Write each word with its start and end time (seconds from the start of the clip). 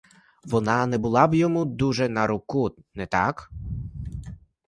Вона 0.43 0.85
не 0.85 0.97
була 0.97 1.27
би 1.27 1.37
йому 1.37 1.65
дуже 1.65 2.09
на 2.09 2.27
руку, 2.27 2.75
не 2.95 3.05
так? 3.07 3.51